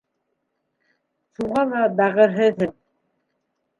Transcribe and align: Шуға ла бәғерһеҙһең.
Шуға 1.39 1.65
ла 1.73 1.83
бәғерһеҙһең. 2.01 2.77